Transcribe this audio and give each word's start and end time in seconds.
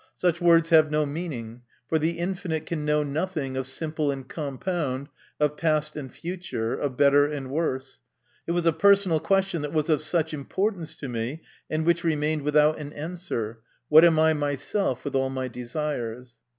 Such 0.15 0.41
words 0.41 0.71
MY 0.71 0.77
CONFESSION. 0.77 0.77
43 0.77 0.77
have 0.77 0.91
no 0.91 1.05
meaning, 1.13 1.61
for 1.87 1.99
the 1.99 2.17
infinite 2.17 2.65
can 2.65 2.83
know 2.85 3.03
nothing 3.03 3.55
of 3.55 3.67
simple 3.67 4.09
and 4.09 4.27
compound, 4.27 5.09
of 5.39 5.57
past 5.57 5.95
and 5.95 6.11
future, 6.11 6.73
of 6.75 6.97
better 6.97 7.27
and 7.27 7.51
worse. 7.51 7.99
It 8.47 8.53
was 8.53 8.65
a 8.65 8.73
personal 8.73 9.19
question 9.19 9.61
that 9.61 9.73
was 9.73 9.89
of 9.89 10.01
such 10.01 10.33
importance 10.33 10.95
to 10.95 11.07
me, 11.07 11.43
and 11.69 11.85
which 11.85 12.03
remained 12.03 12.41
without 12.41 12.79
an 12.79 12.93
answer,' 12.93 13.59
What 13.89 14.03
am 14.03 14.17
I 14.17 14.33
myself 14.33 15.05
with 15.05 15.13
all 15.13 15.29
my 15.29 15.47
desires 15.47 16.35